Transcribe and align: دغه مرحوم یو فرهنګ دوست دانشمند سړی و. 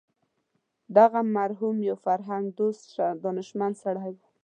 دغه 0.97 1.19
مرحوم 1.37 1.75
یو 1.89 1.97
فرهنګ 2.05 2.45
دوست 2.59 2.91
دانشمند 3.23 3.75
سړی 3.83 4.11
و. 4.13 4.17